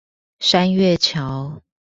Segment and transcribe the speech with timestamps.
[0.39, 1.61] 山月橋